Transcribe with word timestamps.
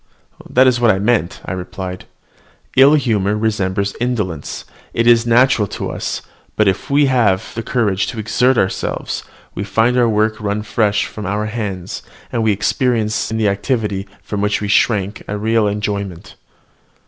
"That 0.49 0.65
is 0.65 0.79
what 0.81 0.89
I 0.89 0.97
meant," 0.97 1.41
I 1.45 1.51
replied; 1.51 2.05
"ill 2.75 2.95
humour 2.95 3.37
resembles 3.37 3.93
indolence: 4.01 4.65
it 4.95 5.05
is 5.05 5.27
natural 5.27 5.67
to 5.77 5.91
us; 5.91 6.23
but 6.55 6.67
if 6.67 6.79
once 6.79 6.89
we 6.89 7.05
have 7.05 7.61
courage 7.67 8.07
to 8.07 8.17
exert 8.17 8.57
ourselves, 8.57 9.23
we 9.53 9.63
find 9.63 9.99
our 9.99 10.09
work 10.09 10.41
run 10.41 10.63
fresh 10.63 11.05
from 11.05 11.27
our 11.27 11.45
hands, 11.45 12.01
and 12.31 12.41
we 12.41 12.51
experience 12.51 13.29
in 13.29 13.37
the 13.37 13.47
activity 13.49 14.07
from 14.23 14.41
which 14.41 14.59
we 14.59 14.67
shrank 14.69 15.21
a 15.27 15.37
real 15.37 15.67
enjoyment." 15.67 16.33